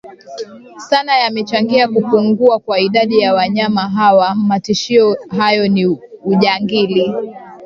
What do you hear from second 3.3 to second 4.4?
wanyama hawa